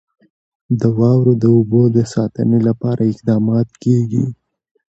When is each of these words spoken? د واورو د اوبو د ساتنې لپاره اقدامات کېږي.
د 0.79 0.81
واورو 0.97 1.33
د 1.41 1.43
اوبو 1.55 1.81
د 1.95 1.97
ساتنې 2.13 2.59
لپاره 2.67 3.01
اقدامات 3.13 3.69
کېږي. 3.83 4.25